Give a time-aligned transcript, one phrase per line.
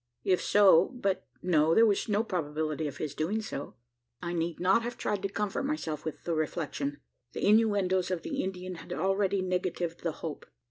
[0.23, 3.75] If so but no: there was no probability of his doing so.
[4.19, 6.99] I need not have tried to comfort myself with the reflection.
[7.33, 10.47] The innuendoes of the Indian had already negatived the hope.